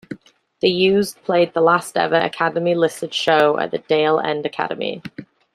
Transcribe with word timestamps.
The 0.61 0.71
Used 0.71 1.23
played 1.23 1.53
the 1.53 1.61
last 1.61 1.95
ever 1.95 2.15
Academy 2.15 2.73
listed 2.73 3.13
show 3.13 3.59
at 3.59 3.69
the 3.69 3.77
Dale 3.77 4.17
End 4.19 4.47
Academy. 4.47 5.03